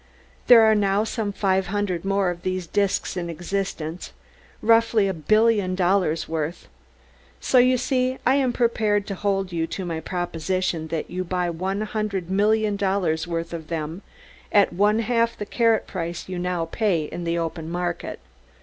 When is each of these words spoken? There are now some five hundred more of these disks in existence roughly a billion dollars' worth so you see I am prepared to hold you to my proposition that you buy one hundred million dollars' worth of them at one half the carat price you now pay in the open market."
There 0.47 0.61
are 0.63 0.73
now 0.73 1.03
some 1.03 1.31
five 1.31 1.67
hundred 1.67 2.03
more 2.03 2.31
of 2.31 2.41
these 2.41 2.65
disks 2.65 3.15
in 3.15 3.29
existence 3.29 4.13
roughly 4.63 5.07
a 5.07 5.13
billion 5.13 5.75
dollars' 5.75 6.27
worth 6.27 6.67
so 7.39 7.59
you 7.59 7.77
see 7.77 8.17
I 8.25 8.33
am 8.33 8.51
prepared 8.51 9.05
to 9.05 9.13
hold 9.13 9.51
you 9.51 9.67
to 9.67 9.85
my 9.85 9.99
proposition 9.99 10.87
that 10.87 11.11
you 11.11 11.23
buy 11.23 11.51
one 11.51 11.81
hundred 11.81 12.31
million 12.31 12.77
dollars' 12.77 13.27
worth 13.27 13.53
of 13.53 13.67
them 13.67 14.01
at 14.51 14.73
one 14.73 15.01
half 15.01 15.37
the 15.37 15.45
carat 15.45 15.85
price 15.85 16.27
you 16.27 16.39
now 16.39 16.65
pay 16.65 17.03
in 17.03 17.23
the 17.23 17.37
open 17.37 17.69
market." 17.69 18.19